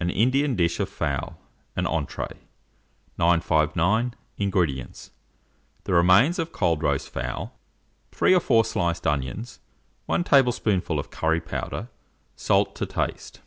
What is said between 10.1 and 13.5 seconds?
tablespoonful of curry powder, salt to taste.